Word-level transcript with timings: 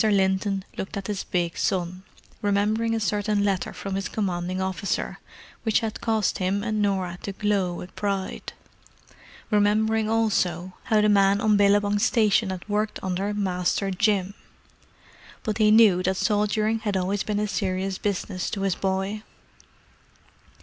Linton 0.03 0.65
looked 0.79 0.97
at 0.97 1.05
his 1.05 1.23
big 1.23 1.55
son, 1.59 2.01
remembering 2.41 2.95
a 2.95 2.99
certain 2.99 3.45
letter 3.45 3.71
from 3.71 3.93
his 3.93 4.09
commanding 4.09 4.59
officer 4.59 5.19
which 5.61 5.81
had 5.81 6.01
caused 6.01 6.39
him 6.39 6.63
and 6.63 6.81
Norah 6.81 7.19
to 7.21 7.33
glow 7.33 7.75
with 7.75 7.95
pride; 7.95 8.53
remembering, 9.51 10.09
also, 10.09 10.73
how 10.85 11.01
the 11.01 11.07
men 11.07 11.39
on 11.39 11.55
Billabong 11.55 11.99
Station 11.99 12.49
had 12.49 12.67
worked 12.67 12.97
under 13.03 13.31
"Master 13.31 13.91
Jim." 13.91 14.33
But 15.43 15.59
he 15.59 15.69
knew 15.69 16.01
that 16.01 16.17
soldiering 16.17 16.79
had 16.79 16.97
always 16.97 17.21
been 17.21 17.39
a 17.39 17.47
serious 17.47 17.99
business 17.99 18.49
to 18.49 18.61
his 18.61 18.73
boy. 18.73 19.21